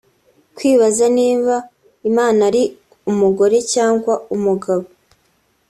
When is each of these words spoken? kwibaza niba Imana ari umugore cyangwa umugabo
kwibaza 0.55 1.05
niba 1.17 1.55
Imana 2.09 2.39
ari 2.49 2.63
umugore 3.11 3.57
cyangwa 3.73 4.13
umugabo 4.35 4.87